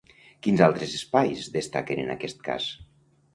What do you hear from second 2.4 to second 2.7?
cas?